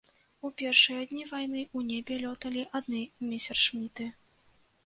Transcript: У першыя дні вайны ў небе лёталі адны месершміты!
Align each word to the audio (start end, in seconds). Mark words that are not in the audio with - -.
У 0.47 0.49
першыя 0.61 1.01
дні 1.11 1.25
вайны 1.33 1.59
ў 1.65 1.79
небе 1.91 2.17
лёталі 2.23 2.65
адны 2.81 3.05
месершміты! 3.29 4.13